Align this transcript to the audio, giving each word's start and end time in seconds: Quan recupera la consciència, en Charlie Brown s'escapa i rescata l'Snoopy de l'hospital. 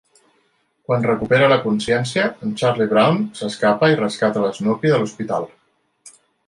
Quan 0.87 1.03
recupera 1.07 1.49
la 1.51 1.59
consciència, 1.67 2.25
en 2.47 2.57
Charlie 2.63 2.91
Brown 2.97 3.23
s'escapa 3.41 3.93
i 3.95 4.01
rescata 4.03 4.47
l'Snoopy 4.47 4.95
de 4.97 5.03
l'hospital. 5.03 5.51